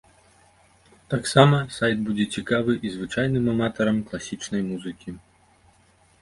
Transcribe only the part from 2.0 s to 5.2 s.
будзе цікавы і звычайным аматарам класічнай музыкі.